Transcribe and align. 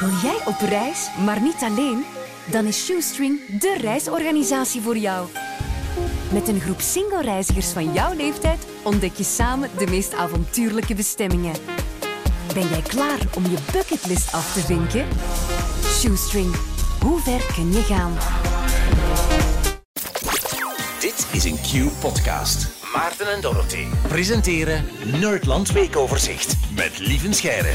Wil 0.00 0.10
jij 0.22 0.38
op 0.44 0.60
reis, 0.68 1.08
maar 1.24 1.40
niet 1.40 1.60
alleen? 1.60 2.04
Dan 2.50 2.64
is 2.64 2.84
Shoestring 2.84 3.58
de 3.60 3.76
reisorganisatie 3.80 4.80
voor 4.80 4.96
jou. 4.96 5.28
Met 6.32 6.48
een 6.48 6.60
groep 6.60 6.80
single-reizigers 6.80 7.68
van 7.68 7.92
jouw 7.92 8.14
leeftijd 8.14 8.66
ontdek 8.82 9.14
je 9.14 9.24
samen 9.24 9.70
de 9.78 9.86
meest 9.86 10.14
avontuurlijke 10.14 10.94
bestemmingen. 10.94 11.54
Ben 12.54 12.68
jij 12.68 12.82
klaar 12.82 13.18
om 13.34 13.42
je 13.42 13.56
bucketlist 13.72 14.32
af 14.32 14.52
te 14.52 14.60
vinken? 14.60 15.06
Shoestring, 15.84 16.54
hoe 17.00 17.20
ver 17.20 17.52
kun 17.54 17.72
je 17.72 17.82
gaan? 17.82 18.12
Dit 21.00 21.26
is 21.32 21.44
een 21.44 21.58
Q-podcast. 21.60 22.68
Maarten 22.94 23.32
en 23.32 23.40
Dorothy 23.40 23.86
presenteren 24.08 24.84
Nerdland 25.20 25.72
Weekoverzicht 25.72 26.56
met 26.74 26.98
Lieven 26.98 27.34
Scheire. 27.34 27.74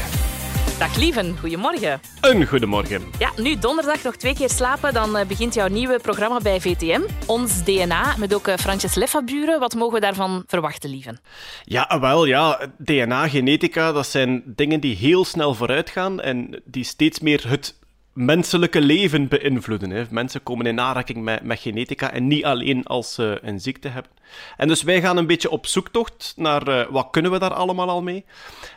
Dag 0.82 0.96
Lieven, 0.96 1.38
goedemorgen. 1.38 2.00
Een 2.20 2.46
goedemorgen. 2.46 3.02
Ja, 3.18 3.32
nu 3.36 3.58
donderdag 3.58 4.02
nog 4.02 4.16
twee 4.16 4.34
keer 4.34 4.50
slapen, 4.50 4.92
dan 4.94 5.16
eh, 5.16 5.26
begint 5.26 5.54
jouw 5.54 5.68
nieuwe 5.68 5.98
programma 5.98 6.40
bij 6.40 6.60
VTM. 6.60 7.00
Ons 7.26 7.64
DNA, 7.64 8.14
met 8.18 8.34
ook 8.34 8.46
eh, 8.46 8.56
Fransjes 8.56 8.94
Leffaburen. 8.94 9.60
Wat 9.60 9.74
mogen 9.74 9.94
we 9.94 10.00
daarvan 10.00 10.44
verwachten, 10.46 10.90
Lieven? 10.90 11.20
Ja, 11.64 11.82
ah, 11.82 12.00
wel, 12.00 12.24
ja. 12.24 12.60
DNA, 12.78 13.28
genetica, 13.28 13.92
dat 13.92 14.06
zijn 14.06 14.42
dingen 14.46 14.80
die 14.80 14.96
heel 14.96 15.24
snel 15.24 15.54
vooruit 15.54 15.90
gaan 15.90 16.20
en 16.20 16.62
die 16.64 16.84
steeds 16.84 17.20
meer 17.20 17.48
het 17.48 17.74
menselijke 18.12 18.80
leven 18.80 19.28
beïnvloeden. 19.28 19.90
Hè. 19.90 20.04
Mensen 20.10 20.42
komen 20.42 20.66
in 20.66 20.80
aanraking 20.80 21.22
met, 21.22 21.42
met 21.42 21.60
genetica 21.60 22.12
en 22.12 22.26
niet 22.26 22.44
alleen 22.44 22.84
als 22.84 23.14
ze 23.14 23.38
een 23.42 23.60
ziekte 23.60 23.88
hebben. 23.88 24.10
En 24.56 24.68
dus 24.68 24.82
wij 24.82 25.00
gaan 25.00 25.16
een 25.16 25.26
beetje 25.26 25.50
op 25.50 25.66
zoektocht 25.66 26.32
naar 26.36 26.68
uh, 26.68 26.86
wat 26.90 27.08
kunnen 27.10 27.30
we 27.30 27.38
daar 27.38 27.54
allemaal 27.54 27.88
al 27.88 28.02
mee. 28.02 28.24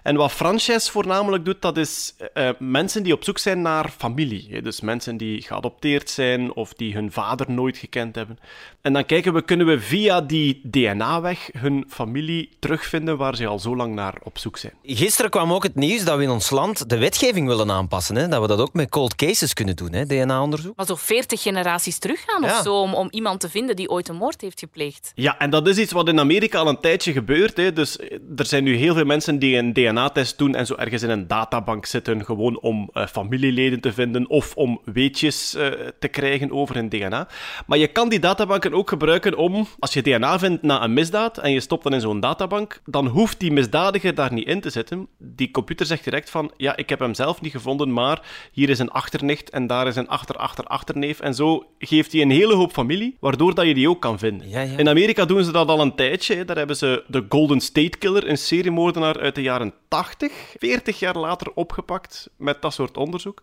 En 0.03 0.15
wat 0.15 0.31
Frances 0.31 0.89
voornamelijk 0.89 1.45
doet, 1.45 1.61
dat 1.61 1.77
is 1.77 2.15
uh, 2.33 2.49
mensen 2.59 3.03
die 3.03 3.13
op 3.13 3.23
zoek 3.23 3.37
zijn 3.37 3.61
naar 3.61 3.89
familie. 3.97 4.47
Hè. 4.49 4.61
Dus 4.61 4.81
mensen 4.81 5.17
die 5.17 5.41
geadopteerd 5.41 6.09
zijn 6.09 6.53
of 6.53 6.73
die 6.73 6.93
hun 6.93 7.11
vader 7.11 7.51
nooit 7.51 7.77
gekend 7.77 8.15
hebben. 8.15 8.39
En 8.81 8.93
dan 8.93 9.05
kijken 9.05 9.33
we, 9.33 9.41
kunnen 9.41 9.67
we 9.67 9.79
via 9.79 10.21
die 10.21 10.61
DNA-weg 10.63 11.49
hun 11.57 11.85
familie 11.89 12.49
terugvinden 12.59 13.17
waar 13.17 13.35
ze 13.35 13.47
al 13.47 13.59
zo 13.59 13.75
lang 13.75 13.95
naar 13.95 14.15
op 14.23 14.37
zoek 14.37 14.57
zijn. 14.57 14.73
Gisteren 14.83 15.31
kwam 15.31 15.53
ook 15.53 15.63
het 15.63 15.75
nieuws 15.75 16.03
dat 16.03 16.17
we 16.17 16.23
in 16.23 16.29
ons 16.29 16.49
land 16.49 16.89
de 16.89 16.97
wetgeving 16.97 17.47
willen 17.47 17.71
aanpassen. 17.71 18.15
Hè? 18.15 18.27
Dat 18.27 18.41
we 18.41 18.47
dat 18.47 18.59
ook 18.59 18.73
met 18.73 18.89
cold 18.89 19.15
cases 19.25 19.53
kunnen 19.53 19.75
doen, 19.75 19.91
DNA-onderzoek. 19.91 20.75
Maar 20.75 20.85
zo 20.85 20.95
40 20.95 21.41
generaties 21.41 21.97
teruggaan 21.97 22.41
ja. 22.41 22.57
of 22.57 22.63
zo, 22.63 22.81
om, 22.81 22.93
om 22.93 23.07
iemand 23.11 23.39
te 23.39 23.49
vinden 23.49 23.75
die 23.75 23.89
ooit 23.89 24.07
een 24.07 24.15
moord 24.15 24.41
heeft 24.41 24.59
gepleegd. 24.59 25.11
Ja, 25.15 25.37
en 25.39 25.49
dat 25.49 25.67
is 25.67 25.77
iets 25.77 25.91
wat 25.91 26.07
in 26.07 26.19
Amerika 26.19 26.59
al 26.59 26.67
een 26.67 26.79
tijdje 26.79 27.11
gebeurt. 27.11 27.57
Hè. 27.57 27.73
Dus 27.73 27.99
er 28.35 28.45
zijn 28.45 28.63
nu 28.63 28.75
heel 28.75 28.93
veel 28.93 29.05
mensen 29.05 29.39
die 29.39 29.57
een 29.57 29.73
DNA-test 29.73 30.37
doen 30.37 30.55
en 30.55 30.65
zo 30.65 30.75
ergens 30.75 31.03
in 31.03 31.09
een 31.09 31.27
databank 31.27 31.85
zitten, 31.85 32.25
gewoon 32.25 32.59
om 32.59 32.89
uh, 32.93 33.07
familieleden 33.07 33.81
te 33.81 33.93
vinden 33.93 34.29
of 34.29 34.55
om 34.55 34.81
weetjes 34.83 35.55
uh, 35.55 35.67
te 35.99 36.07
krijgen 36.07 36.51
over 36.51 36.75
hun 36.75 36.89
DNA. 36.89 37.27
Maar 37.65 37.77
je 37.77 37.87
kan 37.87 38.09
die 38.09 38.19
databanken 38.19 38.73
ook 38.73 38.89
gebruiken 38.89 39.37
om, 39.37 39.67
als 39.79 39.93
je 39.93 40.01
DNA 40.01 40.39
vindt 40.39 40.61
na 40.61 40.83
een 40.83 40.93
misdaad 40.93 41.37
en 41.37 41.51
je 41.51 41.59
stopt 41.59 41.83
dan 41.83 41.93
in 41.93 42.01
zo'n 42.01 42.19
databank, 42.19 42.81
dan 42.85 43.07
hoeft 43.07 43.39
die 43.39 43.51
misdadiger 43.51 44.15
daar 44.15 44.33
niet 44.33 44.47
in 44.47 44.61
te 44.61 44.69
zitten. 44.69 45.07
Die 45.17 45.51
computer 45.51 45.85
zegt 45.85 46.03
direct 46.03 46.29
van, 46.29 46.51
ja, 46.57 46.75
ik 46.75 46.89
heb 46.89 46.99
hem 46.99 47.13
zelf 47.13 47.41
niet 47.41 47.51
gevonden, 47.51 47.93
maar 47.93 48.21
hier 48.51 48.69
is 48.69 48.79
een 48.79 48.91
achternicht 49.15 49.49
en 49.49 49.67
daar 49.67 49.87
is 49.87 49.95
een 49.95 50.07
achter-achter-achterneef. 50.07 51.19
En 51.19 51.33
zo 51.33 51.65
geeft 51.79 52.11
hij 52.11 52.21
een 52.21 52.31
hele 52.31 52.53
hoop 52.53 52.71
familie, 52.71 53.17
waardoor 53.19 53.55
dat 53.55 53.65
je 53.65 53.73
die 53.73 53.89
ook 53.89 54.01
kan 54.01 54.19
vinden. 54.19 54.49
Ja, 54.49 54.61
ja. 54.61 54.77
In 54.77 54.89
Amerika 54.89 55.25
doen 55.25 55.43
ze 55.43 55.51
dat 55.51 55.67
al 55.67 55.81
een 55.81 55.95
tijdje. 55.95 56.45
Daar 56.45 56.57
hebben 56.57 56.75
ze 56.75 57.03
de 57.07 57.25
Golden 57.29 57.59
State 57.59 57.97
Killer, 57.97 58.29
een 58.29 58.37
seriemoordenaar 58.37 59.19
uit 59.19 59.35
de 59.35 59.41
jaren 59.41 59.73
80, 59.87 60.31
40 60.57 60.99
jaar 60.99 61.17
later 61.17 61.51
opgepakt 61.53 62.29
met 62.37 62.61
dat 62.61 62.73
soort 62.73 62.97
onderzoek. 62.97 63.41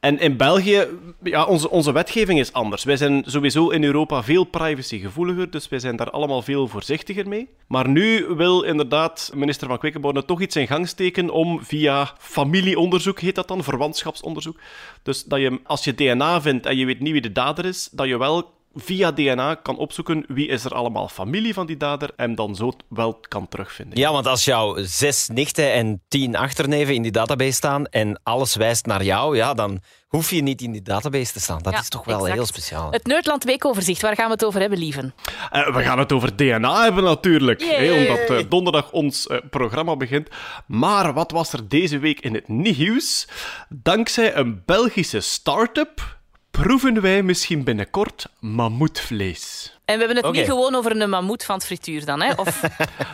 En 0.00 0.18
in 0.18 0.36
België, 0.36 0.86
ja, 1.22 1.44
onze, 1.44 1.70
onze 1.70 1.92
wetgeving 1.92 2.38
is 2.38 2.52
anders. 2.52 2.84
Wij 2.84 2.96
zijn 2.96 3.22
sowieso 3.26 3.68
in 3.68 3.84
Europa 3.84 4.22
veel 4.22 4.44
privacygevoeliger, 4.44 5.50
dus 5.50 5.68
wij 5.68 5.78
zijn 5.78 5.96
daar 5.96 6.10
allemaal 6.10 6.42
veel 6.42 6.68
voorzichtiger 6.68 7.28
mee. 7.28 7.48
Maar 7.66 7.88
nu 7.88 8.26
wil 8.26 8.62
inderdaad 8.62 9.30
minister 9.34 9.68
van 9.68 9.78
Quickenborne 9.78 10.24
toch 10.24 10.40
iets 10.40 10.56
in 10.56 10.66
gang 10.66 10.88
steken 10.88 11.30
om 11.30 11.64
via 11.64 12.14
familieonderzoek, 12.18 13.20
heet 13.20 13.34
dat 13.34 13.48
dan, 13.48 13.64
verwantschapsonderzoek. 13.64 14.60
Dus 15.02 15.24
dat 15.24 15.40
je, 15.40 15.60
als 15.64 15.84
je 15.84 15.94
DNA 15.94 16.40
vindt 16.40 16.66
en 16.66 16.76
je 16.76 16.86
weet 16.86 17.00
niet 17.00 17.12
wie 17.12 17.20
de 17.20 17.32
dader 17.32 17.64
is, 17.64 17.88
dat 17.92 18.06
je 18.06 18.18
wel 18.18 18.50
via 18.74 19.12
DNA 19.12 19.54
kan 19.54 19.76
opzoeken 19.76 20.24
wie 20.28 20.48
is 20.48 20.64
er 20.64 20.74
allemaal 20.74 21.08
familie 21.08 21.54
van 21.54 21.66
die 21.66 21.76
dader 21.76 22.10
en 22.16 22.34
dan 22.34 22.56
zo 22.56 22.72
wel 22.88 23.20
kan 23.28 23.48
terugvinden. 23.48 23.98
Ja, 23.98 24.12
want 24.12 24.26
als 24.26 24.44
jouw 24.44 24.76
zes 24.78 25.28
nichten 25.28 25.72
en 25.72 26.02
tien 26.08 26.36
achterneven 26.36 26.94
in 26.94 27.02
die 27.02 27.10
database 27.12 27.52
staan 27.52 27.86
en 27.86 28.20
alles 28.22 28.54
wijst 28.56 28.86
naar 28.86 29.04
jou, 29.04 29.36
ja, 29.36 29.54
dan 29.54 29.80
hoef 30.08 30.30
je 30.30 30.42
niet 30.42 30.60
in 30.62 30.72
die 30.72 30.82
database 30.82 31.32
te 31.32 31.40
staan. 31.40 31.62
Dat 31.62 31.72
Ja, 31.72 31.78
is 31.80 31.88
toch 31.88 32.04
wel 32.04 32.14
exact. 32.16 32.34
heel 32.34 32.46
speciaal. 32.46 32.90
Het 32.90 33.06
Nerdland 33.06 33.44
Weekoverzicht, 33.44 34.02
waar 34.02 34.14
gaan 34.14 34.26
we 34.26 34.32
het 34.32 34.44
over 34.44 34.60
hebben, 34.60 34.78
Lieven? 34.78 35.14
Eh, 35.50 35.74
we 35.74 35.82
gaan 35.82 35.98
het 35.98 36.12
over 36.12 36.36
DNA 36.36 36.82
hebben 36.82 37.04
natuurlijk, 37.04 37.60
omdat 37.62 38.38
eh, 38.38 38.44
donderdag 38.48 38.92
ons 38.92 39.26
eh, 39.26 39.38
programma 39.50 39.96
begint. 39.96 40.28
Maar 40.66 41.12
wat 41.12 41.30
was 41.30 41.52
er 41.52 41.68
deze 41.68 41.98
week 41.98 42.20
in 42.20 42.34
het 42.34 42.48
nieuws? 42.48 43.28
Dankzij 43.68 44.36
een 44.36 44.62
Belgische 44.66 45.20
start-up 45.20 46.18
proeven 46.62 47.00
wij 47.00 47.22
misschien 47.22 47.64
binnenkort 47.64 48.26
mammoetvlees. 48.40 49.79
En 49.90 49.98
we 49.98 50.04
hebben 50.04 50.24
het 50.24 50.32
niet 50.34 50.44
gewoon 50.46 50.74
over 50.74 51.00
een 51.00 51.10
mammoet 51.10 51.44
van 51.44 51.54
het 51.54 51.66
frituur 51.66 52.04
dan, 52.04 52.22
hè? 52.22 52.32
Of, 52.36 52.62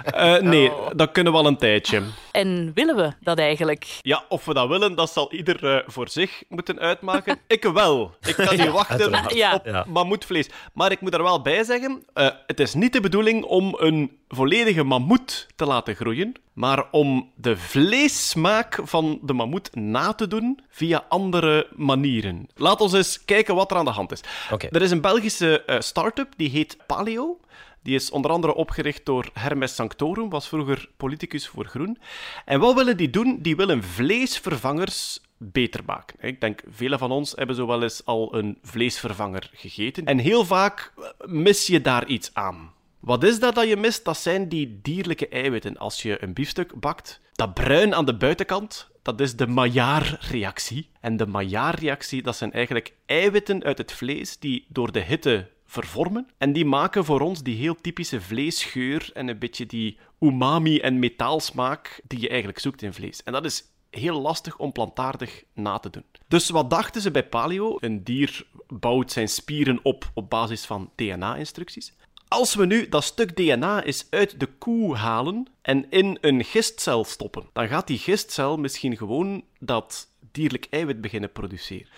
Eh, 0.04 0.36
nee, 0.38 0.72
dat 0.96 1.12
kunnen 1.12 1.32
we 1.32 1.38
al 1.38 1.46
een 1.46 1.56
tijdje. 1.56 2.02
en 2.32 2.70
willen 2.74 2.96
we 2.96 3.12
dat 3.20 3.38
eigenlijk? 3.38 3.86
Ja, 4.02 4.24
of 4.28 4.44
we 4.44 4.54
dat 4.54 4.68
willen, 4.68 4.94
dat 4.94 5.10
zal 5.12 5.32
ieder 5.32 5.76
eh, 5.76 5.82
voor 5.86 6.08
zich 6.08 6.42
moeten 6.48 6.78
uitmaken. 6.78 7.38
Ik 7.46 7.62
wel. 7.64 8.14
Ik 8.26 8.34
kan 8.36 8.56
niet 8.60 8.70
wachten. 8.70 9.36
Ja. 9.36 9.54
op 9.54 9.66
Ja. 9.66 9.84
mammoetvlees. 9.88 10.48
Maar 10.72 10.90
ik 10.90 11.00
moet 11.00 11.14
er 11.14 11.22
wel 11.22 11.42
bij 11.42 11.64
zeggen, 11.64 12.02
eh, 12.14 12.28
het 12.46 12.60
is 12.60 12.74
niet 12.74 12.92
de 12.92 13.00
bedoeling 13.00 13.44
om 13.44 13.74
een 13.78 14.18
volledige 14.28 14.82
mammoet 14.84 15.46
te 15.56 15.66
laten 15.66 15.94
groeien, 15.94 16.32
maar 16.52 16.84
om 16.90 17.30
de 17.34 17.56
vleessmaak 17.56 18.78
van 18.82 19.18
de 19.22 19.32
mammoet 19.32 19.74
na 19.74 20.12
te 20.12 20.26
doen 20.28 20.60
via 20.70 21.04
andere 21.08 21.66
manieren. 21.76 22.48
Laat 22.54 22.80
ons 22.80 22.92
eens 22.92 23.24
kijken 23.24 23.54
wat 23.54 23.70
er 23.70 23.76
aan 23.76 23.84
de 23.84 23.90
hand 23.90 24.12
is. 24.12 24.20
Oké. 24.52 24.68
Er 24.70 24.82
is 24.82 24.90
een 24.90 25.00
Belgische 25.00 25.62
eh, 25.64 25.80
start-up, 25.80 26.28
die 26.36 26.50
heet 26.50 26.65
Paleo. 26.86 27.40
Die 27.82 27.94
is 27.94 28.10
onder 28.10 28.30
andere 28.30 28.54
opgericht 28.54 29.04
door 29.04 29.30
Hermes 29.32 29.74
Sanctorum, 29.74 30.28
was 30.28 30.48
vroeger 30.48 30.88
politicus 30.96 31.48
voor 31.48 31.64
Groen. 31.64 31.98
En 32.44 32.60
wat 32.60 32.74
willen 32.74 32.96
die 32.96 33.10
doen? 33.10 33.38
Die 33.42 33.56
willen 33.56 33.82
vleesvervangers 33.82 35.20
beter 35.38 35.80
maken. 35.86 36.16
Ik 36.20 36.40
denk, 36.40 36.62
velen 36.70 36.98
van 36.98 37.10
ons 37.10 37.32
hebben 37.36 37.56
zo 37.56 37.66
wel 37.66 37.82
eens 37.82 38.04
al 38.04 38.34
een 38.34 38.58
vleesvervanger 38.62 39.50
gegeten. 39.52 40.04
En 40.04 40.18
heel 40.18 40.44
vaak 40.44 40.92
eh, 40.96 41.04
mis 41.26 41.66
je 41.66 41.80
daar 41.80 42.06
iets 42.06 42.30
aan. 42.32 42.72
Wat 43.00 43.24
is 43.24 43.40
dat 43.40 43.54
dat 43.54 43.68
je 43.68 43.76
mist? 43.76 44.04
Dat 44.04 44.18
zijn 44.18 44.48
die 44.48 44.78
dierlijke 44.82 45.28
eiwitten. 45.28 45.76
Als 45.76 46.02
je 46.02 46.22
een 46.22 46.32
biefstuk 46.32 46.80
bakt, 46.80 47.20
dat 47.32 47.54
bruin 47.54 47.94
aan 47.94 48.04
de 48.04 48.16
buitenkant, 48.16 48.90
dat 49.02 49.20
is 49.20 49.36
de 49.36 49.46
Maillard-reactie. 49.46 50.88
En 51.00 51.16
de 51.16 51.26
Maillard-reactie, 51.26 52.22
dat 52.22 52.36
zijn 52.36 52.52
eigenlijk 52.52 52.94
eiwitten 53.06 53.64
uit 53.64 53.78
het 53.78 53.92
vlees 53.92 54.38
die 54.38 54.66
door 54.68 54.92
de 54.92 55.00
hitte 55.00 55.48
vervormen. 55.66 56.28
En 56.38 56.52
die 56.52 56.64
maken 56.64 57.04
voor 57.04 57.20
ons 57.20 57.42
die 57.42 57.56
heel 57.56 57.74
typische 57.80 58.20
vleesgeur 58.20 59.10
en 59.12 59.28
een 59.28 59.38
beetje 59.38 59.66
die 59.66 59.98
umami- 60.20 60.78
en 60.78 60.98
metaalsmaak 60.98 62.00
die 62.06 62.20
je 62.20 62.28
eigenlijk 62.28 62.58
zoekt 62.58 62.82
in 62.82 62.92
vlees. 62.92 63.22
En 63.22 63.32
dat 63.32 63.44
is 63.44 63.64
heel 63.90 64.20
lastig 64.20 64.58
om 64.58 64.72
plantaardig 64.72 65.44
na 65.54 65.78
te 65.78 65.90
doen. 65.90 66.04
Dus 66.28 66.48
wat 66.48 66.70
dachten 66.70 67.00
ze 67.00 67.10
bij 67.10 67.28
paleo? 67.28 67.76
Een 67.80 68.04
dier 68.04 68.46
bouwt 68.68 69.12
zijn 69.12 69.28
spieren 69.28 69.80
op 69.82 70.10
op 70.14 70.30
basis 70.30 70.64
van 70.64 70.90
DNA-instructies. 70.94 71.92
Als 72.28 72.54
we 72.54 72.66
nu 72.66 72.88
dat 72.88 73.04
stuk 73.04 73.36
DNA 73.36 73.82
eens 73.82 74.06
uit 74.10 74.40
de 74.40 74.46
koe 74.46 74.96
halen 74.96 75.46
en 75.62 75.90
in 75.90 76.18
een 76.20 76.44
gistcel 76.44 77.04
stoppen, 77.04 77.46
dan 77.52 77.68
gaat 77.68 77.86
die 77.86 77.98
gistcel 77.98 78.56
misschien 78.56 78.96
gewoon 78.96 79.44
dat 79.58 80.08
dierlijk 80.36 80.66
eiwit 80.70 81.00
beginnen 81.00 81.32
produceren. 81.32 81.88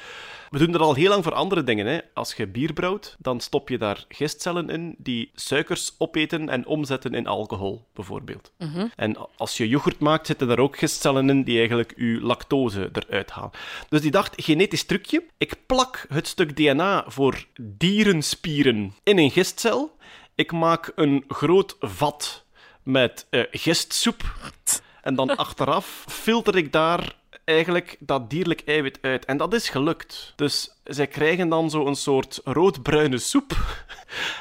We 0.50 0.58
doen 0.58 0.72
dat 0.72 0.80
al 0.80 0.94
heel 0.94 1.08
lang 1.08 1.24
voor 1.24 1.34
andere 1.34 1.64
dingen. 1.64 1.86
Hè. 1.86 1.98
Als 2.14 2.34
je 2.34 2.46
bier 2.46 2.72
brouwt, 2.72 3.16
dan 3.18 3.40
stop 3.40 3.68
je 3.68 3.78
daar 3.78 4.04
gistcellen 4.08 4.70
in 4.70 4.94
die 4.98 5.30
suikers 5.34 5.94
opeten 5.98 6.48
en 6.48 6.66
omzetten 6.66 7.14
in 7.14 7.26
alcohol, 7.26 7.86
bijvoorbeeld. 7.94 8.52
En 8.96 9.16
als 9.36 9.56
je 9.56 9.68
yoghurt 9.68 9.98
maakt, 9.98 10.26
zitten 10.26 10.48
daar 10.48 10.58
ook 10.58 10.78
gistcellen 10.78 11.30
in 11.30 11.42
die 11.42 11.58
eigenlijk 11.58 11.92
je 11.96 12.20
lactose 12.20 12.90
eruit 12.92 13.30
halen. 13.30 13.50
Dus 13.88 14.00
die 14.00 14.10
dacht, 14.10 14.42
genetisch 14.42 14.84
trucje, 14.84 15.24
ik 15.38 15.56
plak 15.66 16.06
het 16.08 16.26
stuk 16.26 16.56
DNA 16.56 17.04
voor 17.06 17.44
dierenspieren 17.60 18.94
in 19.02 19.18
een 19.18 19.30
gistcel. 19.30 19.96
Ik 20.34 20.52
maak 20.52 20.92
een 20.94 21.24
groot 21.28 21.76
vat 21.80 22.44
met 22.82 23.26
eh, 23.30 23.42
gistsoep. 23.50 24.22
En 25.02 25.14
dan 25.14 25.36
achteraf 25.36 26.04
filter 26.08 26.56
ik 26.56 26.72
daar 26.72 27.16
eigenlijk 27.48 27.96
dat 27.98 28.30
dierlijk 28.30 28.62
eiwit 28.64 28.98
uit. 29.00 29.24
En 29.24 29.36
dat 29.36 29.54
is 29.54 29.68
gelukt. 29.68 30.32
Dus 30.36 30.80
zij 30.84 31.06
krijgen 31.06 31.48
dan 31.48 31.70
zo 31.70 31.86
een 31.86 31.94
soort 31.94 32.40
roodbruine 32.44 33.18
soep. 33.18 33.56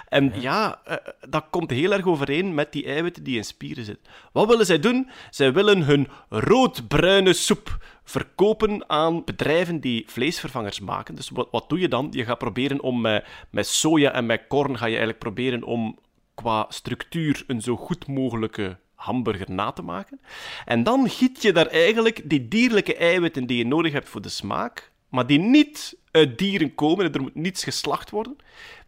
En 0.07 0.41
ja, 0.41 0.81
eh, 0.83 0.95
dat 1.29 1.45
komt 1.49 1.69
heel 1.69 1.91
erg 1.91 2.05
overeen 2.05 2.53
met 2.53 2.71
die 2.71 2.85
eiwitten 2.85 3.23
die 3.23 3.37
in 3.37 3.43
spieren 3.43 3.85
zitten. 3.85 4.11
Wat 4.31 4.47
willen 4.47 4.65
zij 4.65 4.79
doen? 4.79 5.09
Zij 5.29 5.53
willen 5.53 5.81
hun 5.81 6.07
roodbruine 6.29 7.33
soep 7.33 7.77
verkopen 8.03 8.89
aan 8.89 9.23
bedrijven 9.23 9.79
die 9.79 10.03
vleesvervangers 10.07 10.79
maken. 10.79 11.15
Dus 11.15 11.29
wat, 11.29 11.47
wat 11.51 11.69
doe 11.69 11.79
je 11.79 11.87
dan? 11.87 12.07
Je 12.11 12.23
gaat 12.23 12.37
proberen 12.37 12.81
om 12.81 13.01
met, 13.01 13.25
met 13.49 13.67
soja 13.67 14.11
en 14.11 14.25
met 14.25 14.43
korn 14.47 14.77
ga 14.77 14.85
je 14.85 14.91
eigenlijk 14.91 15.19
proberen 15.19 15.63
om 15.63 15.99
qua 16.35 16.65
structuur 16.69 17.43
een 17.47 17.61
zo 17.61 17.75
goed 17.75 18.07
mogelijke 18.07 18.77
hamburger 18.97 19.51
na 19.51 19.71
te 19.71 19.81
maken. 19.81 20.19
En 20.65 20.83
dan 20.83 21.09
giet 21.09 21.41
je 21.41 21.51
daar 21.51 21.67
eigenlijk 21.67 22.29
die 22.29 22.47
dierlijke 22.47 22.95
eiwitten 22.95 23.45
die 23.45 23.57
je 23.57 23.65
nodig 23.65 23.93
hebt 23.93 24.09
voor 24.09 24.21
de 24.21 24.29
smaak, 24.29 24.91
maar 25.09 25.27
die 25.27 25.39
niet 25.39 25.97
uit 26.11 26.37
dieren 26.37 26.75
komen, 26.75 27.13
er 27.13 27.21
moet 27.21 27.35
niets 27.35 27.63
geslacht 27.63 28.09
worden, 28.09 28.37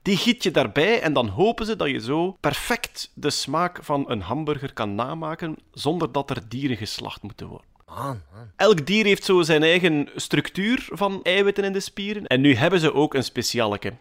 die 0.02 0.18
giet 0.18 0.44
je 0.44 0.52
daarbij 0.52 1.02
en 1.02 1.14
dan 1.14 1.28
hopen 1.28 1.66
ze 1.66 1.76
dat 1.76 1.90
je 1.90 2.00
zo 2.00 2.38
perfect 2.40 3.12
de 3.14 3.30
smaak 3.30 3.84
van 3.84 4.10
een 4.10 4.22
hamburger 4.22 4.74
kan 4.74 4.96
namaken 4.96 5.58
zonder 5.72 6.12
dat 6.12 6.30
er 6.30 6.50
dieren 6.50 6.78
geslacht 6.78 7.22
moeten 7.22 7.48
worden. 7.48 7.68
Man, 7.88 8.22
man. 8.34 8.52
Elk 8.56 8.86
dier 8.86 9.06
heeft 9.06 9.24
zo 9.24 9.42
zijn 9.42 9.64
eigen 9.64 10.10
structuur 10.16 10.88
van 10.92 11.24
eiwitten 11.24 11.64
in 11.64 11.74
de 11.74 11.80
spieren. 11.80 12.28
En 12.28 12.42
nu 12.42 12.56
hebben 12.56 12.80
ze 12.80 12.94
ook 12.94 13.14
een 13.14 13.24
specialeke. 13.24 13.94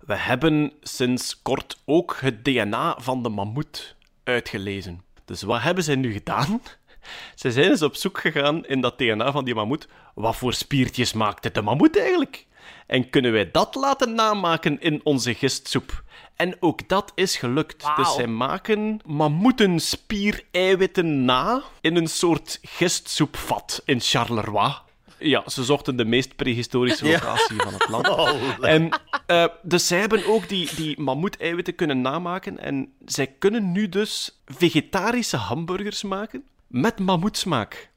We 0.00 0.14
hebben 0.14 0.72
sinds 0.80 1.42
kort 1.42 1.82
ook 1.84 2.16
het 2.20 2.44
DNA 2.44 2.96
van 3.00 3.22
de 3.22 3.28
mammoet 3.28 3.96
uitgelezen. 4.24 5.02
Dus 5.24 5.42
wat 5.42 5.62
hebben 5.62 5.84
ze 5.84 5.94
nu 5.94 6.12
gedaan? 6.12 6.62
Ze 7.34 7.52
zijn 7.52 7.70
eens 7.70 7.82
op 7.82 7.96
zoek 7.96 8.20
gegaan 8.20 8.66
in 8.66 8.80
dat 8.80 8.98
DNA 8.98 9.32
van 9.32 9.44
die 9.44 9.54
mammoet. 9.54 9.88
Wat 10.14 10.36
voor 10.36 10.54
spiertjes 10.54 11.12
maakte 11.12 11.50
de 11.50 11.62
mammoet 11.62 11.98
eigenlijk? 11.98 12.46
En 12.86 13.10
kunnen 13.10 13.32
wij 13.32 13.50
dat 13.50 13.74
laten 13.74 14.14
namaken 14.14 14.80
in 14.80 15.00
onze 15.04 15.34
gistsoep? 15.34 16.02
En 16.36 16.56
ook 16.60 16.88
dat 16.88 17.12
is 17.14 17.36
gelukt. 17.36 17.86
Dus 17.96 18.14
zij 18.14 18.26
maken 18.26 19.00
mammoetenspiereiwitten 19.04 21.24
na 21.24 21.62
in 21.80 21.96
een 21.96 22.08
soort 22.08 22.58
gistsoepvat 22.62 23.82
in 23.84 24.00
Charleroi. 24.00 24.74
Ja, 25.18 25.42
ze 25.46 25.64
zochten 25.64 25.96
de 25.96 26.04
meest 26.04 26.36
prehistorische 26.36 27.06
locatie 27.06 27.56
van 27.56 27.72
het 27.72 27.88
land. 27.88 28.08
En, 28.60 29.00
eh, 29.26 29.44
dus 29.62 29.86
zij 29.86 29.98
hebben 30.00 30.26
ook 30.26 30.48
die, 30.48 30.74
die 30.74 31.00
mammoeteiwitten 31.00 31.74
kunnen 31.74 32.00
namaken. 32.00 32.58
En 32.58 32.92
zij 33.04 33.26
kunnen 33.26 33.72
nu 33.72 33.88
dus 33.88 34.42
vegetarische 34.46 35.36
hamburgers 35.36 36.02
maken 36.02 36.44
met 36.66 36.98
mammoetsmaak. 36.98 37.90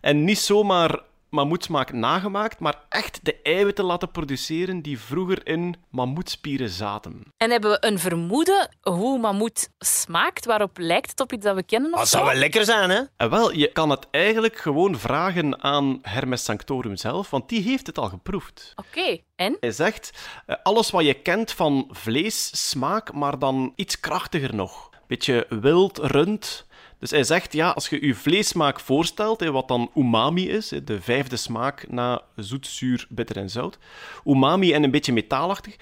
En 0.00 0.24
niet 0.24 0.38
zomaar 0.38 1.00
mammoetsmaak 1.34 1.92
nagemaakt, 1.92 2.58
maar 2.60 2.74
echt 2.88 3.20
de 3.22 3.40
eiwitten 3.42 3.84
laten 3.84 4.10
produceren 4.10 4.82
die 4.82 5.00
vroeger 5.00 5.46
in 5.46 5.76
mammoetspieren 5.90 6.68
zaten. 6.68 7.22
En 7.36 7.50
hebben 7.50 7.70
we 7.70 7.86
een 7.86 7.98
vermoeden 7.98 8.68
hoe 8.82 9.18
mammoet 9.18 9.68
smaakt? 9.78 10.44
Waarop 10.44 10.78
lijkt 10.78 11.10
het 11.10 11.20
op 11.20 11.32
iets 11.32 11.44
dat 11.44 11.54
we 11.54 11.62
kennen? 11.62 11.92
Of 11.92 11.98
Dat 11.98 12.08
zo? 12.08 12.16
zou 12.16 12.28
wel 12.30 12.38
lekker 12.38 12.64
zijn, 12.64 12.90
hè? 12.90 13.00
En 13.16 13.30
wel, 13.30 13.52
je 13.52 13.72
kan 13.72 13.90
het 13.90 14.06
eigenlijk 14.10 14.56
gewoon 14.56 14.98
vragen 14.98 15.62
aan 15.62 15.98
Hermes 16.02 16.44
Sanctorum 16.44 16.96
zelf, 16.96 17.30
want 17.30 17.48
die 17.48 17.62
heeft 17.62 17.86
het 17.86 17.98
al 17.98 18.08
geproefd. 18.08 18.72
Oké, 18.74 19.18
en? 19.36 19.56
Hij 19.60 19.70
zegt, 19.72 20.10
eh, 20.46 20.56
alles 20.62 20.90
wat 20.90 21.04
je 21.04 21.14
kent 21.14 21.52
van 21.52 21.88
vlees, 21.90 22.68
smaak, 22.70 23.12
maar 23.12 23.38
dan 23.38 23.72
iets 23.76 24.00
krachtiger 24.00 24.54
nog. 24.54 24.90
Beetje 25.06 25.46
wild, 25.48 25.98
rund. 25.98 26.66
Dus 26.98 27.10
hij 27.10 27.24
zegt, 27.24 27.52
ja, 27.52 27.70
als 27.70 27.88
je 27.88 28.06
je 28.06 28.14
vleessmaak 28.14 28.80
voorstelt, 28.80 29.44
wat 29.44 29.68
dan 29.68 29.90
umami 29.94 30.48
is, 30.48 30.72
de 30.84 31.00
vijfde 31.00 31.36
smaak 31.36 31.88
na 31.88 32.22
zoet, 32.36 32.66
zuur, 32.66 33.06
bitter 33.08 33.36
en 33.36 33.50
zout. 33.50 33.78
Umami 34.24 34.72
en 34.72 34.82
een 34.82 34.90
beetje 34.90 35.12
metaalachtig. 35.12 35.76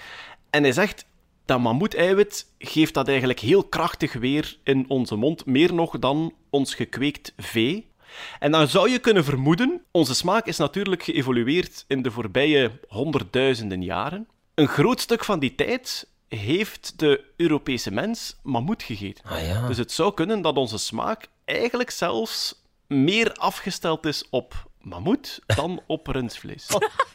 En 0.50 0.62
hij 0.62 0.72
zegt, 0.72 1.06
dat 1.44 1.60
mammoeteiwit 1.60 2.46
geeft 2.58 2.94
dat 2.94 3.08
eigenlijk 3.08 3.40
heel 3.40 3.64
krachtig 3.64 4.12
weer 4.12 4.58
in 4.64 4.84
onze 4.88 5.16
mond, 5.16 5.46
meer 5.46 5.74
nog 5.74 5.98
dan 5.98 6.34
ons 6.50 6.74
gekweekt 6.74 7.32
vee. 7.36 7.90
En 8.38 8.50
dan 8.52 8.68
zou 8.68 8.90
je 8.90 8.98
kunnen 8.98 9.24
vermoeden, 9.24 9.82
onze 9.90 10.14
smaak 10.14 10.46
is 10.46 10.56
natuurlijk 10.56 11.02
geëvolueerd 11.02 11.84
in 11.88 12.02
de 12.02 12.10
voorbije 12.10 12.70
honderdduizenden 12.88 13.82
jaren. 13.82 14.28
Een 14.54 14.68
groot 14.68 15.00
stuk 15.00 15.24
van 15.24 15.38
die 15.38 15.54
tijd 15.54 16.08
heeft 16.36 16.98
de 16.98 17.24
Europese 17.36 17.90
mens 17.90 18.36
mammoet 18.42 18.82
gegeten. 18.82 19.24
Ah 19.24 19.46
ja. 19.46 19.66
Dus 19.66 19.76
het 19.76 19.92
zou 19.92 20.14
kunnen 20.14 20.42
dat 20.42 20.56
onze 20.56 20.78
smaak 20.78 21.28
eigenlijk 21.44 21.90
zelfs 21.90 22.62
meer 22.86 23.32
afgesteld 23.32 24.06
is 24.06 24.28
op 24.30 24.70
mammoet 24.82 25.40
dan 25.46 25.80
op 25.86 26.06
rundvlees. 26.06 26.66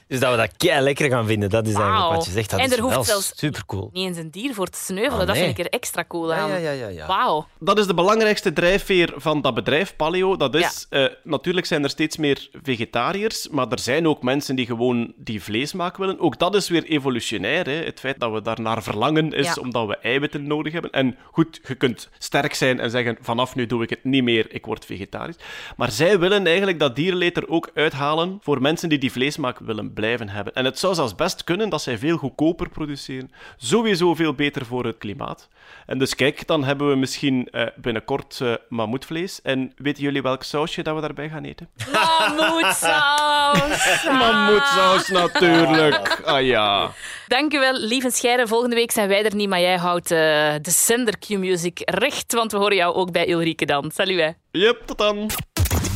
Dus 0.07 0.19
dat 0.19 0.31
we 0.31 0.37
dat 0.37 0.51
kei 0.57 0.81
lekker 0.81 1.09
gaan 1.09 1.25
vinden, 1.25 1.49
dat 1.49 1.67
is 1.67 1.73
eigenlijk 1.73 2.01
Wauw. 2.03 2.15
wat 2.15 2.25
je 2.25 2.31
zegt. 2.31 2.49
Dat 2.49 2.59
En 2.59 2.65
is 2.65 2.71
er 2.71 2.79
hoeft 2.81 2.95
wel 2.95 3.03
zelfs 3.03 3.31
supercool. 3.35 3.89
Niet 3.93 4.07
eens 4.07 4.17
een 4.17 4.31
dier 4.31 4.53
voor 4.53 4.67
te 4.67 4.77
sneuvelen, 4.79 5.19
Ah, 5.19 5.25
dat 5.27 5.35
nee. 5.35 5.45
vind 5.45 5.57
ik 5.57 5.65
er 5.65 5.71
extra 5.71 6.05
cool 6.07 6.33
aan. 6.33 6.49
Ja, 6.49 6.55
ja, 6.57 6.71
ja, 6.71 6.87
ja. 6.87 7.07
Wauw. 7.07 7.47
Dat 7.59 7.79
is 7.79 7.87
de 7.87 7.93
belangrijkste 7.93 8.53
drijfveer 8.53 9.13
van 9.15 9.41
dat 9.41 9.53
bedrijf, 9.53 9.95
Paleo. 9.95 10.35
Dat 10.37 10.55
is, 10.55 10.85
eh, 10.89 11.05
natuurlijk 11.23 11.65
zijn 11.65 11.83
er 11.83 11.89
steeds 11.89 12.17
meer 12.17 12.49
vegetariërs, 12.63 13.47
maar 13.49 13.67
er 13.71 13.79
zijn 13.79 14.07
ook 14.07 14.23
mensen 14.23 14.55
die 14.55 14.65
gewoon 14.65 15.13
die 15.17 15.43
vleesmaak 15.43 15.97
willen. 15.97 16.19
Ook 16.19 16.39
dat 16.39 16.55
is 16.55 16.69
weer 16.69 16.83
evolutionair. 16.83 17.65
Hè. 17.65 17.71
Het 17.85 17.99
feit 17.99 18.19
dat 18.19 18.31
we 18.31 18.41
daarnaar 18.41 18.83
verlangen 18.83 19.31
is 19.33 19.45
Ja. 19.45 19.61
omdat 19.61 19.87
we 19.87 19.97
eiwitten 19.97 20.47
nodig 20.47 20.73
hebben. 20.73 20.91
En 20.91 21.17
goed, 21.31 21.59
je 21.67 21.75
kunt 21.75 22.09
sterk 22.17 22.53
zijn 22.53 22.79
en 22.79 22.89
zeggen, 22.89 23.17
vanaf 23.21 23.55
nu 23.55 23.65
doe 23.65 23.83
ik 23.83 23.89
het 23.89 24.03
niet 24.03 24.23
meer, 24.23 24.45
ik 24.53 24.65
word 24.65 24.85
vegetarisch. 24.85 25.35
Maar 25.77 25.91
zij 25.91 26.19
willen 26.19 26.45
eigenlijk 26.47 26.79
dat 26.79 26.95
dierleed 26.95 27.37
er 27.37 27.49
ook 27.49 27.56
uithalen 27.73 28.39
voor 28.41 28.61
mensen 28.61 28.89
die 28.89 28.97
die 28.97 29.11
vleesmaak 29.11 29.59
willen 29.59 29.93
blijven 29.93 30.29
hebben. 30.29 30.53
En 30.53 30.65
het 30.65 30.79
zou 30.79 30.95
zelfs 30.95 31.15
best 31.15 31.43
kunnen 31.43 31.69
dat 31.69 31.81
zij 31.81 31.97
veel 31.97 32.17
goedkoper 32.17 32.69
produceren. 32.69 33.31
Sowieso 33.57 34.13
veel 34.13 34.33
beter 34.33 34.65
voor 34.65 34.85
het 34.85 34.97
klimaat. 34.97 35.47
En 35.85 35.97
dus 35.97 36.15
kijk, 36.15 36.47
dan 36.47 36.63
hebben 36.63 36.89
we 36.89 36.95
misschien 36.95 37.47
eh, 37.51 37.67
binnenkort 37.75 38.41
eh 38.41 38.53
mammoetvlees. 38.69 39.41
En 39.41 39.73
weten 39.77 40.03
jullie 40.03 40.21
welk 40.21 40.43
sausje 40.43 40.83
dat 40.83 40.95
we 40.95 41.01
daarbij 41.01 41.29
gaan 41.29 41.43
eten? 41.43 41.69
Mammoetsaus. 41.91 44.05
Mammoetsaus 44.19 45.07
natuurlijk. 45.07 46.05
Ah 46.27 46.45
ja. 46.45 46.91
Dankjewel, 47.27 47.73
lieve 47.73 48.11
Scheire. 48.11 48.47
Volgende 48.47 48.75
week 48.75 48.91
zijn 48.91 49.07
wij 49.07 49.25
er 49.25 49.35
niet, 49.35 49.49
maar 49.49 49.59
jij 49.59 49.77
houdt 49.77 50.11
eh, 50.11 50.17
de 50.61 50.71
zender 50.71 51.17
Q-Music 51.17 51.81
recht, 51.85 52.33
want 52.33 52.51
we 52.51 52.57
horen 52.57 52.75
jou 52.75 52.95
ook 52.95 53.11
bij 53.11 53.29
Ulrike 53.29 53.65
dan. 53.65 53.91
Salut, 53.93 54.19
hè. 54.19 54.29
Yep, 54.51 54.81
tot 54.85 54.97
dan. 54.97 55.29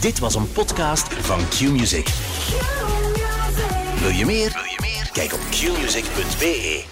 Dit 0.02 0.20
was 0.20 0.36
een 0.36 0.52
podcast 0.52 1.14
van 1.14 1.40
Q-Music. 1.50 2.08
Wil 4.00 4.10
je 4.10 4.26
meer? 4.26 4.52
Wil 4.54 4.64
je 4.64 4.78
meer? 4.82 5.10
Kijk 5.14 5.34
op 5.34 5.40
qmusic.be. 5.50 6.91